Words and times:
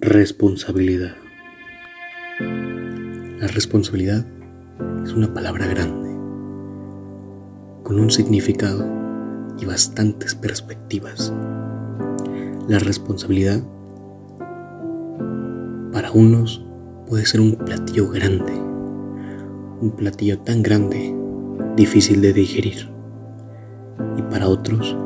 Responsabilidad. 0.00 1.16
La 2.38 3.48
responsabilidad 3.48 4.24
es 5.02 5.12
una 5.12 5.34
palabra 5.34 5.66
grande, 5.66 6.10
con 7.82 7.98
un 7.98 8.08
significado 8.08 8.86
y 9.58 9.64
bastantes 9.64 10.36
perspectivas. 10.36 11.34
La 12.68 12.78
responsabilidad 12.78 13.60
para 15.92 16.12
unos 16.12 16.64
puede 17.08 17.26
ser 17.26 17.40
un 17.40 17.56
platillo 17.56 18.08
grande, 18.08 18.52
un 18.52 19.94
platillo 19.96 20.38
tan 20.38 20.62
grande, 20.62 21.12
difícil 21.74 22.22
de 22.22 22.32
digerir, 22.32 22.88
y 24.16 24.22
para 24.22 24.46
otros 24.46 24.96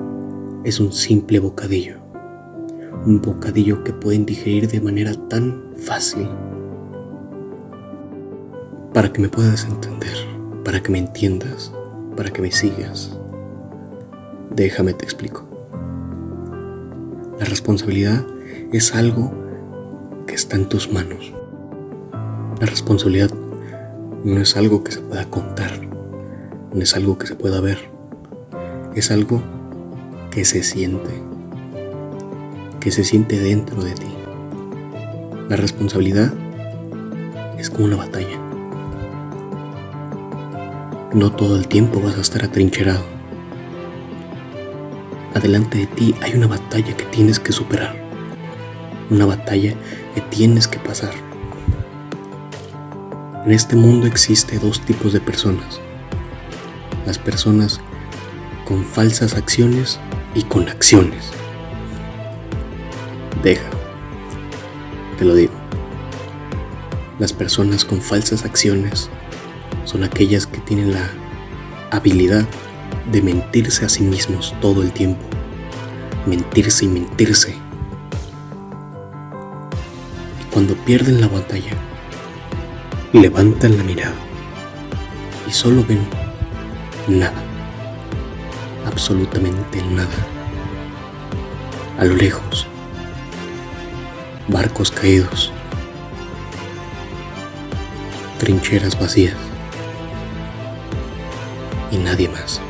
es 0.64 0.80
un 0.80 0.92
simple 0.92 1.38
bocadillo 1.38 2.01
un 3.04 3.20
bocadillo 3.20 3.82
que 3.82 3.92
pueden 3.92 4.26
digerir 4.26 4.68
de 4.68 4.80
manera 4.80 5.14
tan 5.28 5.60
fácil. 5.76 6.28
Para 8.94 9.12
que 9.12 9.20
me 9.20 9.28
puedas 9.28 9.64
entender, 9.64 10.16
para 10.64 10.82
que 10.82 10.92
me 10.92 10.98
entiendas, 10.98 11.72
para 12.16 12.30
que 12.30 12.42
me 12.42 12.52
sigas. 12.52 13.18
Déjame 14.54 14.92
te 14.94 15.04
explico. 15.04 15.44
La 17.40 17.46
responsabilidad 17.46 18.24
es 18.72 18.94
algo 18.94 19.32
que 20.26 20.34
está 20.34 20.56
en 20.56 20.68
tus 20.68 20.92
manos. 20.92 21.32
La 22.60 22.66
responsabilidad 22.66 23.30
no 24.22 24.40
es 24.40 24.56
algo 24.56 24.84
que 24.84 24.92
se 24.92 25.00
pueda 25.00 25.24
contar, 25.24 25.72
no 26.72 26.80
es 26.80 26.94
algo 26.94 27.18
que 27.18 27.26
se 27.26 27.34
pueda 27.34 27.60
ver, 27.60 27.78
es 28.94 29.10
algo 29.10 29.42
que 30.30 30.44
se 30.44 30.62
siente 30.62 31.31
que 32.82 32.90
se 32.90 33.04
siente 33.04 33.38
dentro 33.38 33.80
de 33.84 33.92
ti. 33.92 34.08
La 35.48 35.54
responsabilidad 35.54 36.34
es 37.56 37.70
como 37.70 37.84
una 37.84 37.94
batalla. 37.94 38.36
No 41.14 41.30
todo 41.30 41.54
el 41.54 41.68
tiempo 41.68 42.00
vas 42.00 42.18
a 42.18 42.22
estar 42.22 42.42
atrincherado. 42.42 43.04
Adelante 45.32 45.78
de 45.78 45.86
ti 45.86 46.12
hay 46.22 46.34
una 46.34 46.48
batalla 46.48 46.96
que 46.96 47.04
tienes 47.04 47.38
que 47.38 47.52
superar. 47.52 47.94
Una 49.10 49.26
batalla 49.26 49.74
que 50.16 50.20
tienes 50.22 50.66
que 50.66 50.80
pasar. 50.80 51.14
En 53.46 53.52
este 53.52 53.76
mundo 53.76 54.08
existe 54.08 54.58
dos 54.58 54.80
tipos 54.80 55.12
de 55.12 55.20
personas. 55.20 55.80
Las 57.06 57.20
personas 57.20 57.80
con 58.64 58.84
falsas 58.84 59.34
acciones 59.34 60.00
y 60.34 60.42
con 60.42 60.68
acciones. 60.68 61.41
Deja. 63.42 63.68
Te 65.18 65.24
lo 65.24 65.34
digo. 65.34 65.52
Las 67.18 67.32
personas 67.32 67.84
con 67.84 68.00
falsas 68.00 68.44
acciones 68.44 69.10
son 69.84 70.04
aquellas 70.04 70.46
que 70.46 70.58
tienen 70.58 70.92
la 70.92 71.10
habilidad 71.90 72.46
de 73.10 73.20
mentirse 73.20 73.84
a 73.84 73.88
sí 73.88 74.04
mismos 74.04 74.54
todo 74.60 74.80
el 74.82 74.92
tiempo. 74.92 75.24
Mentirse 76.24 76.84
y 76.84 76.88
mentirse. 76.88 77.56
Y 80.40 80.52
cuando 80.52 80.76
pierden 80.76 81.20
la 81.20 81.26
batalla, 81.26 81.72
levantan 83.12 83.76
la 83.76 83.82
mirada 83.82 84.14
y 85.48 85.52
solo 85.52 85.84
ven 85.88 86.06
nada. 87.08 87.42
Absolutamente 88.86 89.82
nada. 89.82 90.08
A 91.98 92.04
lo 92.04 92.14
lejos 92.14 92.68
barcos 94.48 94.90
caídos, 94.90 95.52
trincheras 98.38 98.98
vacías 98.98 99.36
y 101.90 101.96
nadie 101.96 102.28
más. 102.28 102.60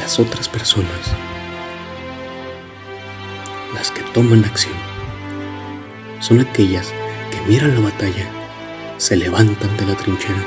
Las 0.00 0.18
otras 0.18 0.48
personas, 0.48 0.88
las 3.74 3.90
que 3.90 4.02
toman 4.12 4.44
acción, 4.44 4.74
son 6.20 6.40
aquellas 6.40 6.92
que 7.30 7.40
miran 7.48 7.74
la 7.74 7.90
batalla, 7.90 8.26
se 8.96 9.16
levantan 9.16 9.76
de 9.76 9.86
la 9.86 9.94
trinchera, 9.94 10.44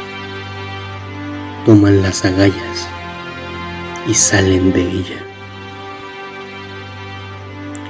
toman 1.65 2.01
las 2.01 2.25
agallas 2.25 2.87
y 4.07 4.13
salen 4.13 4.73
de 4.73 4.81
ella. 4.81 5.34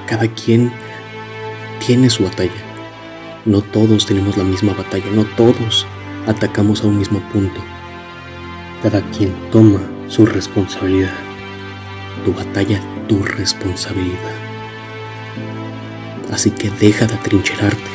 Cada 0.08 0.28
quien 0.28 0.72
tiene 1.86 2.10
su 2.10 2.24
batalla. 2.24 2.52
No 3.46 3.62
todos 3.62 4.06
tenemos 4.06 4.38
la 4.38 4.44
misma 4.44 4.74
batalla, 4.74 5.06
no 5.12 5.24
todos 5.36 5.88
atacamos 6.28 6.82
a 6.84 6.88
un 6.88 7.00
mismo 7.00 7.20
punto. 7.32 7.60
Cada 8.84 9.02
quien 9.12 9.34
toma 9.52 9.82
su 10.08 10.26
responsabilidad. 10.26 11.14
Tu 12.24 12.34
batalla, 12.34 12.80
tu 13.08 13.24
responsabilidad. 13.24 14.34
Así 16.32 16.52
que 16.52 16.70
deja 16.70 17.06
de 17.08 17.16
atrincherarte, 17.16 17.90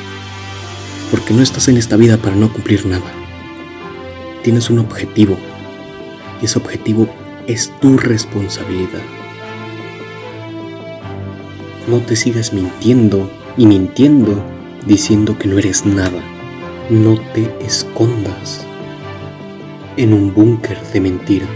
porque 1.11 1.35
no 1.35 1.43
estás 1.43 1.69
en 1.69 1.77
esta 1.77 1.97
vida 1.97 2.17
para 2.17 2.37
no 2.37 2.53
cumplir 2.53 2.87
nada. 2.87 3.11
Tienes 4.43 4.71
un 4.71 4.79
objetivo, 4.79 5.37
y 6.41 6.45
ese 6.47 6.59
objetivo 6.59 7.09
es 7.47 7.73
tu 7.81 7.99
responsabilidad. 7.99 9.20
No 11.91 11.99
te 11.99 12.15
sigas 12.15 12.53
mintiendo 12.53 13.29
y 13.57 13.67
mintiendo 13.67 14.41
diciendo 14.87 15.37
que 15.37 15.49
no 15.49 15.59
eres 15.59 15.85
nada. 15.85 16.23
No 16.89 17.19
te 17.35 17.53
escondas 17.67 18.65
en 19.97 20.13
un 20.13 20.33
búnker 20.33 20.81
de 20.93 21.01
mentiras, 21.01 21.49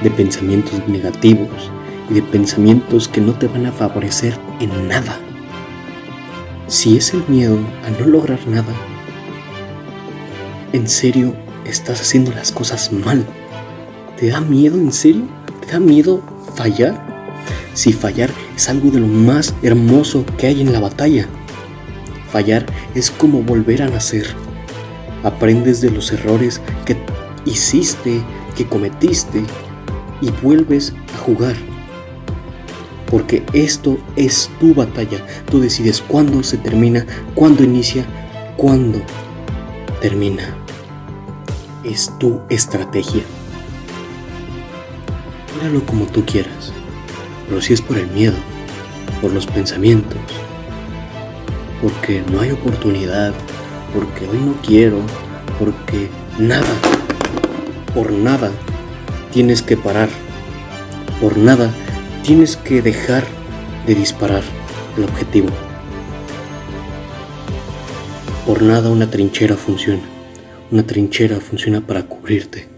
de 0.00 0.12
pensamientos 0.12 0.86
negativos 0.86 1.72
y 2.08 2.14
de 2.14 2.22
pensamientos 2.22 3.08
que 3.08 3.20
no 3.20 3.32
te 3.32 3.48
van 3.48 3.66
a 3.66 3.72
favorecer 3.72 4.38
en 4.60 4.86
nada. 4.86 5.18
Si 6.68 6.96
es 6.96 7.12
el 7.12 7.24
miedo 7.26 7.58
a 7.84 7.90
no 7.90 8.06
lograr 8.06 8.38
nada, 8.46 8.72
en 10.72 10.86
serio 10.86 11.34
estás 11.64 12.00
haciendo 12.00 12.30
las 12.30 12.52
cosas 12.52 12.92
mal. 12.92 13.26
¿Te 14.16 14.28
da 14.28 14.40
miedo 14.40 14.76
en 14.76 14.92
serio? 14.92 15.24
¿Te 15.62 15.72
da 15.72 15.80
miedo 15.80 16.22
fallar? 16.54 17.07
Si 17.74 17.92
fallar 17.92 18.30
es 18.56 18.68
algo 18.68 18.90
de 18.90 19.00
lo 19.00 19.06
más 19.06 19.54
hermoso 19.62 20.24
que 20.36 20.48
hay 20.48 20.60
en 20.60 20.72
la 20.72 20.80
batalla. 20.80 21.28
Fallar 22.30 22.66
es 22.94 23.10
como 23.10 23.42
volver 23.42 23.82
a 23.82 23.88
nacer. 23.88 24.26
Aprendes 25.22 25.80
de 25.80 25.90
los 25.90 26.12
errores 26.12 26.60
que 26.84 26.96
hiciste, 27.44 28.20
que 28.56 28.66
cometiste 28.66 29.42
y 30.20 30.30
vuelves 30.42 30.92
a 31.14 31.18
jugar. 31.18 31.56
Porque 33.10 33.44
esto 33.52 33.96
es 34.16 34.50
tu 34.60 34.74
batalla. 34.74 35.24
Tú 35.50 35.60
decides 35.60 36.02
cuándo 36.02 36.42
se 36.42 36.58
termina, 36.58 37.06
cuándo 37.34 37.64
inicia, 37.64 38.04
cuándo 38.56 39.00
termina. 40.00 40.54
Es 41.84 42.12
tu 42.18 42.40
estrategia. 42.50 43.22
Míralo 45.54 45.84
como 45.86 46.04
tú 46.06 46.24
quieras 46.26 46.72
pero 47.48 47.60
si 47.60 47.72
es 47.72 47.82
por 47.82 47.96
el 47.96 48.08
miedo, 48.08 48.36
por 49.20 49.32
los 49.32 49.46
pensamientos, 49.46 50.18
porque 51.80 52.22
no 52.30 52.40
hay 52.40 52.50
oportunidad, 52.50 53.32
porque 53.94 54.26
hoy 54.26 54.38
no 54.38 54.54
quiero, 54.62 55.00
porque 55.58 56.08
nada, 56.38 56.66
por 57.94 58.12
nada 58.12 58.50
tienes 59.32 59.62
que 59.62 59.76
parar, 59.76 60.08
por 61.20 61.36
nada 61.36 61.70
tienes 62.22 62.56
que 62.56 62.82
dejar 62.82 63.24
de 63.86 63.94
disparar 63.94 64.42
el 64.96 65.04
objetivo. 65.04 65.48
Por 68.46 68.62
nada 68.62 68.90
una 68.90 69.10
trinchera 69.10 69.56
funciona. 69.56 70.02
Una 70.70 70.82
trinchera 70.82 71.40
funciona 71.40 71.80
para 71.80 72.04
cubrirte, 72.04 72.68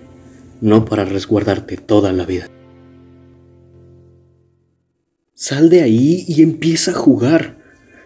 no 0.60 0.84
para 0.84 1.04
resguardarte 1.04 1.76
toda 1.76 2.12
la 2.12 2.24
vida. 2.24 2.46
Sal 5.42 5.70
de 5.70 5.80
ahí 5.80 6.26
y 6.28 6.42
empieza 6.42 6.90
a 6.90 6.94
jugar. 6.94 7.56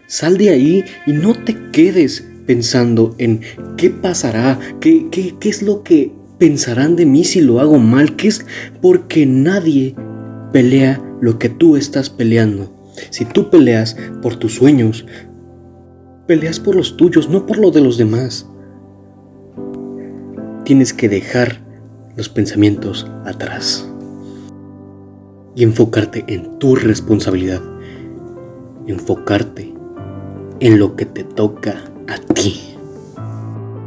Sal 0.07 0.37
de 0.37 0.51
ahí 0.51 0.85
y 1.05 1.11
no 1.11 1.33
te 1.33 1.69
quedes 1.73 2.25
pensando 2.47 3.13
en 3.17 3.41
qué 3.75 3.89
pasará, 3.89 4.57
qué, 4.79 5.07
qué, 5.11 5.35
qué 5.37 5.49
es 5.49 5.61
lo 5.61 5.83
que 5.83 6.13
pensarán 6.37 6.95
de 6.95 7.05
mí 7.05 7.25
si 7.25 7.41
lo 7.41 7.59
hago 7.59 7.77
mal, 7.77 8.15
qué 8.15 8.29
es 8.29 8.45
porque 8.81 9.25
nadie 9.25 9.95
pelea 10.53 11.03
lo 11.19 11.37
que 11.37 11.49
tú 11.49 11.75
estás 11.75 12.09
peleando. 12.09 12.73
Si 13.09 13.25
tú 13.25 13.49
peleas 13.49 13.97
por 14.21 14.37
tus 14.37 14.53
sueños, 14.53 15.05
peleas 16.27 16.61
por 16.61 16.73
los 16.73 16.95
tuyos, 16.95 17.27
no 17.27 17.45
por 17.45 17.57
lo 17.57 17.69
de 17.69 17.81
los 17.81 17.97
demás. 17.97 18.47
Tienes 20.63 20.93
que 20.93 21.09
dejar 21.09 21.61
los 22.15 22.29
pensamientos 22.29 23.05
atrás 23.25 23.91
y 25.55 25.63
enfocarte 25.63 26.25
en 26.27 26.59
tu 26.59 26.75
responsabilidad. 26.75 27.61
enfocarte 28.87 29.73
en 30.59 30.77
lo 30.77 30.95
que 30.95 31.05
te 31.05 31.23
toca 31.23 31.85
a 32.07 32.17
ti. 32.33 32.75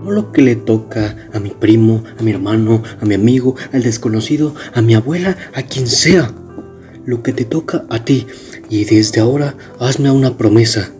No 0.02 0.10
lo 0.10 0.32
que 0.32 0.42
le 0.42 0.56
toca 0.56 1.16
a 1.32 1.38
mi 1.38 1.50
primo, 1.50 2.02
a 2.18 2.22
mi 2.22 2.32
hermano, 2.32 2.82
a 3.00 3.04
mi 3.04 3.14
amigo, 3.14 3.54
al 3.72 3.82
desconocido, 3.82 4.54
a 4.74 4.82
mi 4.82 4.94
abuela, 4.94 5.36
a 5.54 5.62
quien 5.62 5.86
sea. 5.86 6.32
Lo 7.04 7.22
que 7.22 7.32
te 7.32 7.44
toca 7.44 7.84
a 7.90 8.04
ti. 8.04 8.26
Y 8.68 8.84
desde 8.86 9.20
ahora 9.20 9.54
hazme 9.78 10.10
una 10.10 10.36
promesa. 10.36 10.90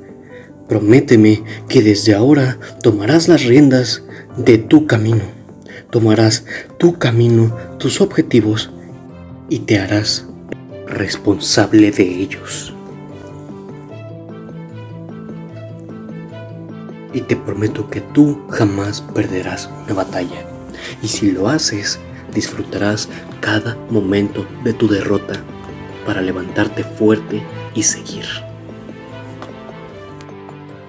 Prométeme 0.69 1.43
que 1.69 1.82
desde 1.82 2.15
ahora 2.15 2.59
tomarás 2.82 3.26
las 3.26 3.44
riendas 3.44 4.05
de 4.37 4.59
tu 4.59 4.87
camino. 4.87 5.25
Tomarás 5.91 6.44
tu 6.79 6.99
camino, 6.99 7.56
tus 7.79 8.00
objetivos 8.00 8.70
y 9.49 9.61
te 9.61 9.79
harás 9.79 10.29
responsable 10.88 11.90
de 11.90 12.02
ellos. 12.02 12.75
Y 17.12 17.23
te 17.23 17.37
prometo 17.37 17.88
que 17.90 18.00
tú 18.00 18.40
jamás 18.50 19.00
perderás 19.00 19.70
una 19.85 19.94
batalla. 19.94 20.46
Y 21.02 21.08
si 21.08 21.31
lo 21.31 21.49
haces, 21.49 21.99
disfrutarás 22.35 23.08
cada 23.40 23.76
momento 23.90 24.46
de 24.64 24.73
tu 24.73 24.88
derrota 24.88 25.35
para 26.06 26.20
levantarte 26.20 26.85
fuerte 26.85 27.43
y 27.75 27.82
seguir. 27.82 28.26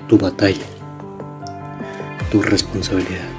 Tu 0.07 0.17
batalla, 0.17 0.65
tu 2.31 2.41
responsabilidad. 2.41 3.38